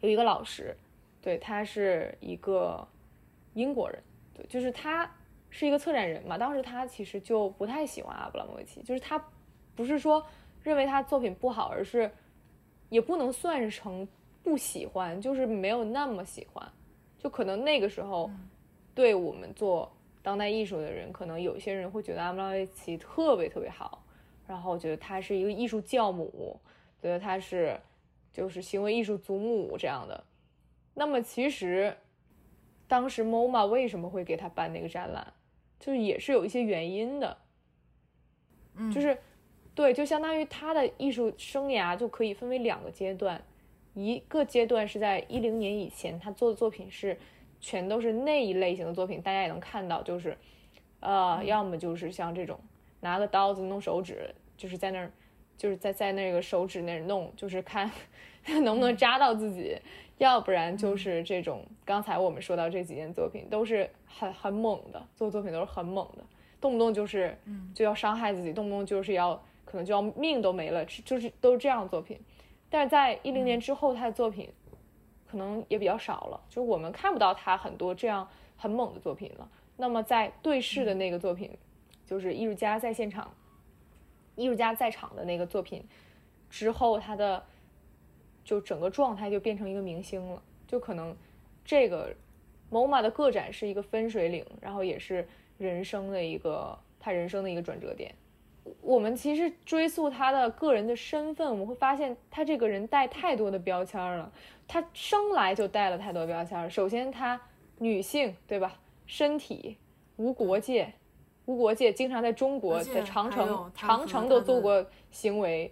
[0.00, 0.76] 有一个老师，
[1.22, 2.86] 对他是一个
[3.54, 4.02] 英国人，
[4.34, 5.08] 对，就是他
[5.50, 6.36] 是一个策展人嘛。
[6.38, 9.22] 当时他其实就不太喜欢阿布拉莫维奇，就是他
[9.74, 10.24] 不是说
[10.62, 12.10] 认为他作品不好，而是
[12.88, 14.06] 也不能算成
[14.42, 16.70] 不喜欢，就是没有那么喜欢。
[17.18, 18.30] 就可能那个时候，
[18.94, 19.92] 对我们做。
[20.20, 24.04] 当代艺术的人，可能有些人会觉得阿布拉维奇特别特别好，
[24.46, 26.60] 然后觉得他是一个艺术教母，
[27.00, 27.80] 觉得他是
[28.30, 30.22] 就是行为艺术祖母这样的。
[30.92, 31.96] 那么其实
[32.86, 35.32] 当时 MoMA 为什么会给他办那个展览，
[35.78, 37.36] 就是也是有一些原因的。
[38.76, 39.16] 嗯，就是
[39.74, 43.42] 对，就相当于他的艺术生涯就可以分为两个阶段，
[43.94, 47.18] 一个阶段是在一零年以前，他做的作品是。
[47.60, 50.38] 全都是那一类型的作品，大家也能看到，就是，
[51.00, 52.56] 呃，要么就是像这种
[53.00, 55.10] 拿个刀子弄手指，就是在那儿，
[55.56, 57.90] 就是在在那个手指那儿弄，就是看
[58.62, 59.76] 能不能扎到自己；
[60.18, 66.24] 要不然就是这种，刚才我们说到这几件作品都是很很猛的，做作品都是很猛的，
[66.60, 67.36] 动不动就是
[67.74, 72.20] 就要伤害自己，动不动就是要可能就要命都没了，就是都是这样的作品。
[72.68, 74.48] 但是在一零年之后，他的作品。
[75.30, 78.26] 可能也比较少了，就我们看不到他很多这样
[78.56, 79.46] 很猛的作品了。
[79.76, 81.50] 那么在对视的那个作品，
[82.06, 83.30] 就是艺术家在现场，
[84.36, 85.84] 艺术家在场的那个作品
[86.48, 87.44] 之后，他的
[88.48, 90.42] 就整个状态就变成一个明星了。
[90.66, 91.14] 就可能
[91.66, 92.14] 这个
[92.70, 98.14] MoMA 的个展是一个分水岭，然后也是人生的一个他人生的一个转折点。
[98.80, 104.32] 我们其实追溯他的个人的身份，我们会发现他这个人带太多的标签了。
[104.66, 106.70] 他生来就带了太多标签。
[106.70, 107.38] 首先，他
[107.78, 108.80] 女性，对吧？
[109.06, 109.76] 身体
[110.16, 110.90] 无国界，
[111.44, 115.70] 无国界，经常在中国在长城长城都做过行为。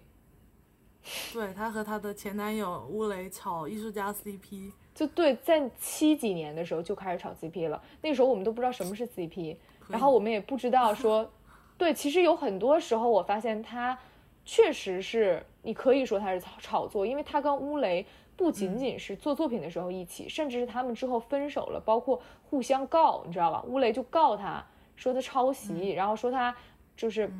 [1.33, 7.81] 对他和他的前男友乌雷炒艺术家 CP，就对，在七几年的时候就开始炒 CP 了。
[8.01, 9.55] 那时候我们都不知道什么是 CP，
[9.87, 11.29] 然后我们也不知道说。
[11.77, 13.95] 对，其实有很多时候，我发现他
[14.43, 18.03] 确实是，你可以说他是炒炒作，因为他跟乌雷
[18.35, 23.63] 不仅仅是做作品的时候一起，甚至是他们之后分手了，包括互相告，你知道吧？
[23.67, 24.65] 乌雷就告他
[24.95, 26.55] 说他抄袭，然后说他
[26.95, 27.31] 就是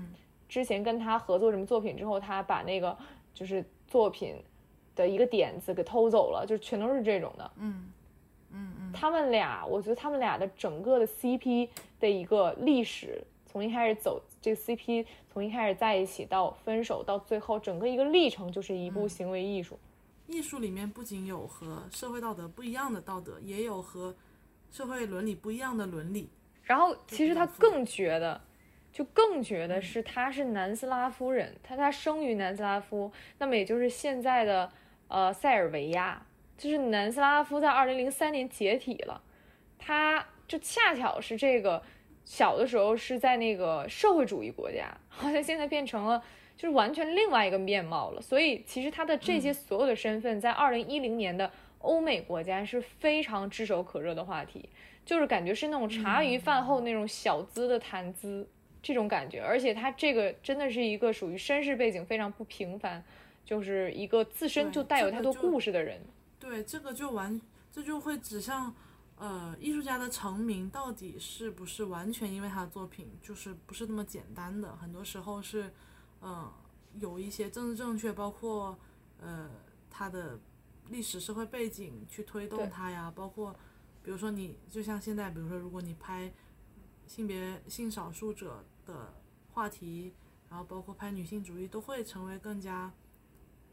[0.47, 2.95] 之前跟他合作什么作品之后，他把那个
[3.38, 4.36] 就是作品
[4.95, 7.52] 的一个点子给偷走了，就全都是这种的。
[7.58, 7.91] 嗯
[8.52, 11.69] 嗯嗯，他们俩，我觉得他们俩的整个的 CP
[12.00, 13.23] 的一个历史。
[13.45, 19.78] 从一开始走这个 CP，从一开始在一起到分手，到最后整个一个历程就是一部行为艺术。
[20.28, 24.13] 艺术里面不仅有和社会道德不一样的道德，也有和
[24.71, 26.30] 社会伦理不一样的伦理。
[26.63, 28.39] 然后其实他更觉得，
[28.97, 34.71] 就更觉得是他是南斯拉夫人，他他生于南斯拉夫，那么也就是现在的
[35.07, 36.25] 呃塞尔维亚，
[36.57, 39.21] 就是南斯拉夫在二零零三年解体了，
[39.77, 41.83] 他就恰巧是这个。
[42.29, 46.21] 小的时候是在那个社会主义国家，好像现在变成了
[46.57, 48.21] 就是完全另外一个面貌了。
[48.21, 54.67] 所以其实他的这些所有的身份，在二零一零年的欧美国家是非常炙手可热的话题，
[55.05, 58.45] 就是感觉是那种茶余饭后那种小资的谈资
[58.82, 59.42] 这种感觉。
[59.42, 63.04] 而且他这个真的是一个属于身世背景非常不平凡，
[63.46, 66.02] 就是一个自身就带有太多故事的人。
[66.40, 67.40] 对，这个就完，
[67.71, 68.73] 这就会指向。
[69.19, 74.75] 呃，艺术家的成名到底是不是完全因为他的作品，就是不是那么简单的？
[74.75, 75.71] 很多时候是，
[76.21, 76.54] 嗯，
[77.00, 78.78] 有一些政治正确，包括
[79.19, 79.50] 呃
[79.90, 80.38] 他的
[80.92, 83.56] 历史社会背景去推动他呀，包括
[84.04, 86.32] 比如说你就像现在，比如说如果你拍
[87.08, 89.13] 性别性少数者的
[89.53, 90.13] 话题，
[90.49, 92.91] 然后包括拍女性主义，都会成为更加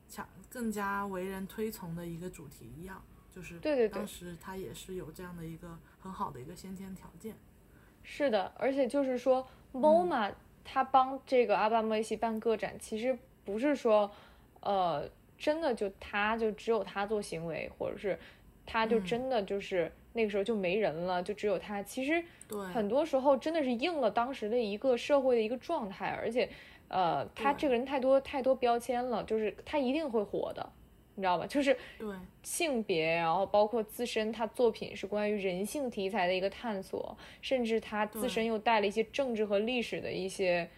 [0.08, 3.02] 强、更加为人推崇的一个主题一样。
[3.30, 7.34] 就是对对对当时他也是有这样的一个很好的一个先天条件。
[8.04, 10.32] 是的，而且就是说，MoMA
[10.62, 14.08] 他帮这个阿巴莫维奇办个展，其实不是说，
[14.60, 18.16] 呃，真的就他就只有他做行为，或者是
[18.64, 21.82] 他就真的就是那个时候就没人了，就只有他。
[21.82, 26.48] 其实对，很多时候真的是应了当时的一个社会的一个状态，而且，
[26.88, 30.72] 呃，他这个人太多太多标签了，就是他一定会火的，
[31.16, 31.46] 你知道吧？
[31.46, 32.08] 就是对，
[32.42, 40.68] 性别，然后包括自身，他作品是关于人性题材的一个探索，甚至他自身又带了一些政治和历史的一些，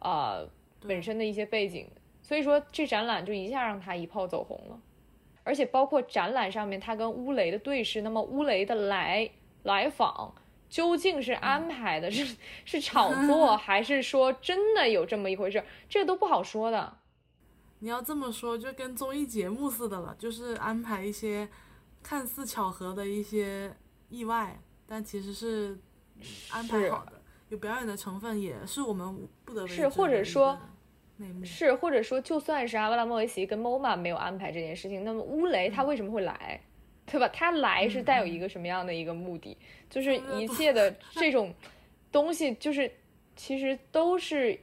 [0.00, 0.48] 呃，
[0.86, 1.86] 本身的一些背景，
[2.22, 4.80] 所以说这展览就一下让他一炮走红了，
[5.46, 9.30] 而且包括展览上面他跟乌雷的对视，那么乌雷的来
[9.62, 10.34] 来访。
[10.68, 15.62] 究竟是安排的，是是炒 作，还是说真的有这么一回事？
[15.88, 16.92] 这个都不好说的。
[17.78, 21.48] 你要这么说，就跟综艺节目似的了，就是安排一些
[22.02, 23.72] 看似巧合的一些
[24.08, 25.78] 意外，但其实是
[26.50, 27.12] 安排好的，
[27.50, 30.58] 有表演的成分，也是我们不得为是或者说
[31.16, 31.44] 内幕。
[31.44, 36.60] 是，或者说，就算是阿布拉莫维奇跟 MoMA 没有安排这件事情，那么乌雷他为什么会来，
[37.06, 37.28] 对吧？
[37.28, 39.56] 他来是带有一个什么样的一个目的？
[39.88, 41.54] 就是一切的 这种
[42.10, 42.90] 东西，就是
[43.34, 44.58] 其实都是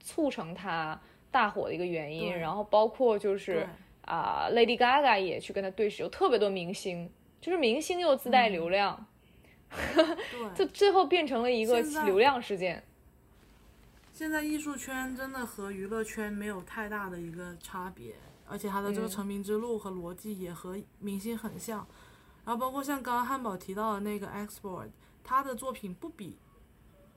[0.00, 2.36] 促成他大火的一个原因。
[2.36, 3.66] 然后包括就是对
[4.06, 9.06] 啊、l a d y Gaga 也去跟他对视，有特别多明星，就是明星又自带流量，
[9.70, 12.82] 对，就最后变成了一个流量事件。
[14.14, 18.14] 现在艺术圈真的和娱乐圈没有太大的一个差别，
[18.46, 21.84] 而且他的这个嗯成名之路和逻辑也和明星很像。
[22.44, 24.90] 然后包括像刚刚汉堡提到的那个 Export，
[25.24, 26.38] 他的作品不比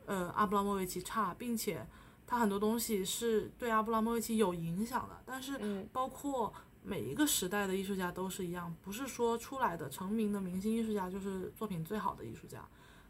[0.08, 1.86] 呃阿布拉莫维奇差，并且
[2.26, 5.22] 他很多东西是对阿布拉莫维奇有影响的。
[5.24, 12.68] 但是嗯包括每一个时代的艺术家都是一样，不是说出来的成名的明星艺术家就是作品最好的艺术家，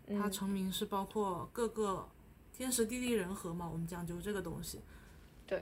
[0.10, 2.06] 他嗯成名是包括各个
[2.58, 4.80] 天时地利人和嘛，我们讲究这个东西。
[5.46, 5.62] 对，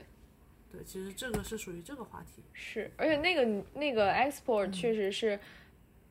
[0.72, 2.42] 对，其实这个是属于这个话题。
[2.54, 5.38] 是，而且那个那个 export 嗯确实是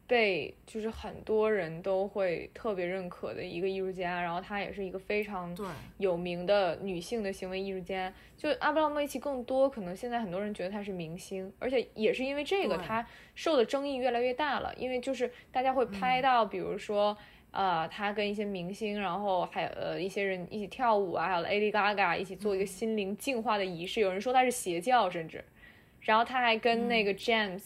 [0.05, 5.65] 被就是很多人都会特别认可的一个艺术家，然后她也是一个非常对，
[5.97, 8.13] 有名的女性的行为艺术家。
[8.37, 17.17] 就阿布拉莫维奇更多可能现在很多人觉得她是明星，而且也是因为这个，对她受的争议越来越大了，因为就是大家会拍到，比如说。
[17.55, 25.41] 呃，他跟一些明星，然后还有呃一些人一起跳舞啊，还有 Lady Gaga 一起做一个心灵净化的仪式，有人说他是邪教，甚至，
[26.01, 27.63] 然后他还跟那个 James，、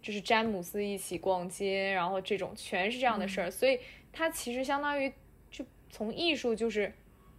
[0.00, 3.80] 就是詹姆斯一起逛街，然后这种全是这样的事儿，所以
[4.12, 5.12] 他其实相当于
[5.50, 6.92] 就从艺术，就是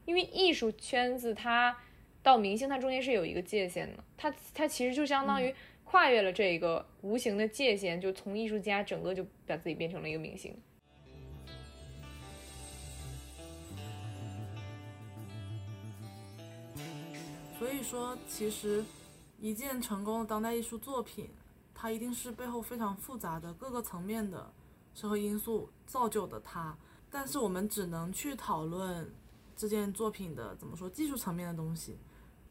[0.03, 1.77] 因为艺术圈子它
[2.21, 10.53] 到明星，它中间是有一个界限的，他他其实就相当于跨越了这个无形的界限，就从艺术家整个就把自己变成了一个明星。
[17.63, 18.83] 所以说，其实
[19.39, 21.29] 一件成功的当代艺术作品，
[21.73, 24.51] 它一定是背后非常复杂的各个层面的
[24.93, 26.77] 社会因素造就的它。
[27.09, 29.09] 但是我们只能去讨论
[29.55, 31.97] 这件作品的怎么说技术层面的东西。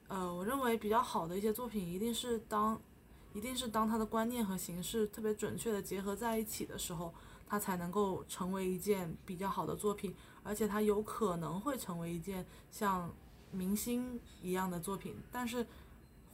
[0.09, 2.81] 呃，我认为比较好的一些作品，一定是当，
[3.35, 7.13] 一定是当它的观念和形式特别准确的结合在一起的时候，
[7.47, 13.13] 它才能够成为一件比较好的作品，而且它有可能会成为一件像
[13.53, 15.15] 明星一样的作品。
[15.31, 15.67] 但是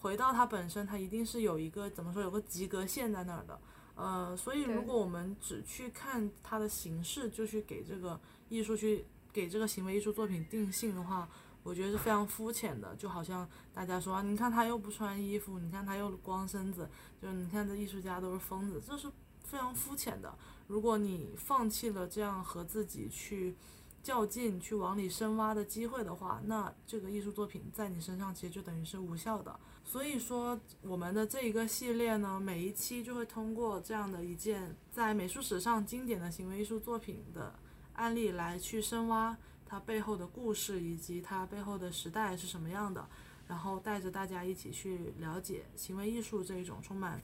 [0.01, 3.61] 回到它本身，它一定是有一个怎么说，有个及格线在那儿的。
[3.95, 11.29] 呃，所以如果我们只去看它的形式，就去给这个艺术去给这个行为艺术作品定性的话，
[11.65, 16.89] 我觉得是非常肤浅的，就好像大家说啊，你看他又不穿衣服，你看他又光身子，
[17.21, 19.11] 就是你看这艺术家都是疯子，这是
[19.43, 20.33] 非常肤浅的。
[20.69, 23.57] 如果你放弃了这样和自己去
[24.03, 29.59] 较劲、去往里深挖的机会的话，那这个艺术作品在你身上其实就等于是无效的。
[29.85, 37.55] 所以说，我们的这一个系列呢，每一期就会通过这样的一件在美术史上经典的行为艺术作品的
[37.95, 39.37] 案例来去深挖
[39.67, 43.09] 它背后的故事以及它背后的时代是什么样的，
[43.47, 47.23] 然后带着大家一起去了解行为艺术这一种充满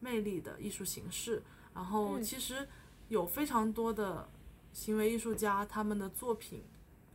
[0.00, 1.42] 魅力的艺术形式。
[1.74, 2.66] 然后嗯其实
[3.08, 4.26] 有非常多的
[4.76, 6.62] 行为艺术家，他们的作品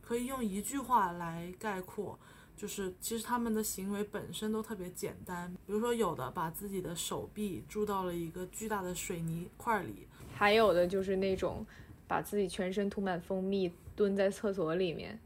[0.00, 2.18] 可以用一句话来概括。
[2.56, 11.64] 就是其实他们的行为本身都特别简单，比如说有的把自己的手臂注到了一个巨大的水泥块里，还有的就是那种
[12.08, 15.18] 把自己全身涂满蜂蜜，蹲在厕所里面，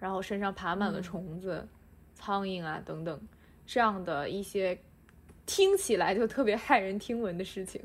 [0.00, 1.66] 然后身上爬满了嗯虫子、
[2.16, 3.20] 苍蝇啊等等，
[3.64, 4.78] 这样的一些
[5.46, 7.80] 听起来就特别骇人听闻的事情。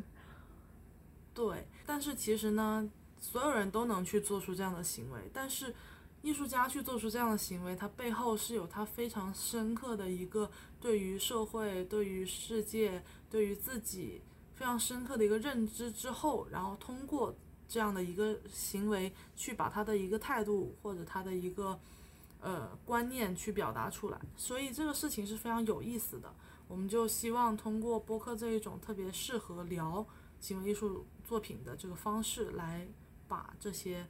[1.34, 2.88] 对，但是其实呢，
[3.22, 5.74] 所有人都能去做出这样的行为，但是
[6.22, 10.52] 艺术家去做出这样的行为，他背后是有他非常深刻的一个
[10.82, 14.22] 对于社会、对于世界、对于自己
[14.56, 17.34] 非常深刻的一个认知之后，然后通过
[17.68, 21.80] 这样的一个行为去把他的一个态度或者他的一个
[22.42, 26.34] 呃观念去表达出来，所以这个事情是非常有意思的。
[26.68, 30.06] 我们就希望通过播客这一种特别适合聊
[30.40, 32.88] 行为艺术作品的这个方式，来
[33.32, 34.06] 把这些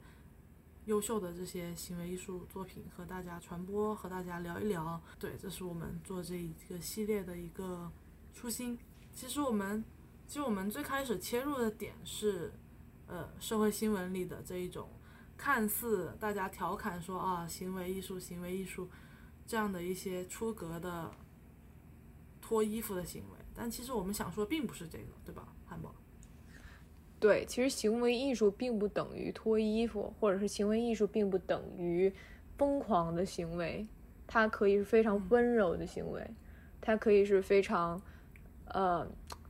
[0.86, 5.00] 优秀的这些行为艺术作品和大家传播，和大家聊一聊。
[5.16, 7.88] 对，这是我们做这一个系列的一个
[8.34, 8.76] 初心。
[9.14, 9.84] 其实我们，
[10.26, 12.52] 其实我们最开始切入的点是，
[13.06, 14.90] 呃，社会新闻里的这一种
[15.36, 18.90] 看似大家调侃说啊，行为艺术，行为艺术
[19.46, 21.12] 这样的一些出格的。
[22.44, 25.54] 脱衣服的行为，但其实我们想说并不是这个，对吧，
[27.22, 32.12] 对，其实行为艺术并不等于脱衣服，或者是行为艺术并不等于
[32.58, 33.86] 疯狂的行为，
[34.26, 36.20] 它可以是非常温柔的行为，
[36.80, 38.02] 它可以是非常，
[38.64, 39.06] 呃，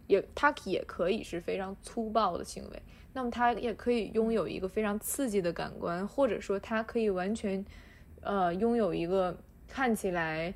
[0.07, 2.83] 也它也可以是非常粗暴的行为。
[3.15, 7.65] 那么它也可以拥有一个非常刺激的感官，或者说它可以完全，
[8.21, 9.35] 呃，拥有一个
[9.67, 10.53] 看起来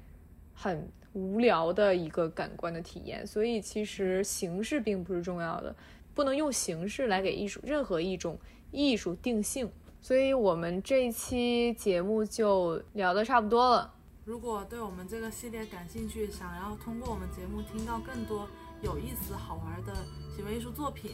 [0.53, 0.87] 很。
[1.17, 5.75] 无聊的一个感官的体验，所以其实形式并不是重要的，
[6.17, 8.37] 不能用形式来给艺术任何一种
[8.73, 9.71] 艺术定性。
[10.01, 13.95] 所以我们这一期节目就聊得差不多了。
[14.25, 18.49] 如果对我们这个系列感兴趣，想要通过我们节目听到更多
[18.83, 19.95] 有意思、好玩的
[20.35, 21.13] 行为艺术作品，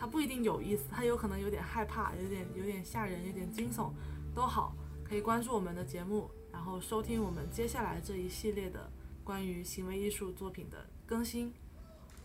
[0.00, 3.90] 它不一定有意思，它有可能有点害怕，有点有点吓人，有点惊悚，
[4.34, 4.74] 都好，
[5.04, 8.90] 可以关注我们的节目，然后收听我们接下来这一系列的。
[9.24, 11.54] 关于行为艺术作品的更新，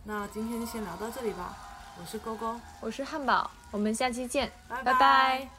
[0.03, 1.76] 那今天就先聊到这里吧。
[1.99, 5.57] 我是勾勾，我是汉堡，我们下期见，拜拜。